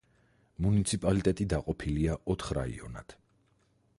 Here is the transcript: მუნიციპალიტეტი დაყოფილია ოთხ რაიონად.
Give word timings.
მუნიციპალიტეტი 0.65 1.47
დაყოფილია 1.51 2.17
ოთხ 2.35 2.51
რაიონად. 2.59 3.17